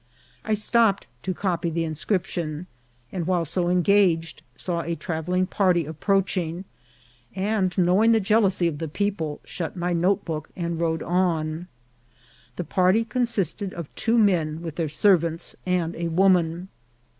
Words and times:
I 0.43 0.55
stop 0.55 1.01
ped 1.01 1.07
to 1.21 1.33
copy 1.35 1.69
the 1.69 1.83
inscription, 1.83 2.65
and 3.11 3.27
while 3.27 3.45
so 3.45 3.69
engaged 3.69 4.41
saw 4.55 4.81
a 4.81 4.95
travelling 4.95 5.45
party 5.45 5.85
approaching, 5.85 6.65
and 7.35 7.77
knowing 7.77 8.11
the 8.11 8.19
jeal 8.19 8.41
ousy 8.41 8.67
of 8.67 8.79
the 8.79 8.87
people, 8.87 9.41
shut 9.43 9.75
my 9.75 9.93
notebook 9.93 10.49
and 10.55 10.79
rode 10.79 11.03
on. 11.03 11.67
The 12.55 12.63
party 12.63 13.05
consisted 13.05 13.75
of 13.75 13.93
two 13.93 14.17
men, 14.17 14.63
with 14.63 14.75
their 14.75 14.89
servants, 14.89 15.55
and 15.67 15.95
a 15.95 16.07
woman. 16.07 16.69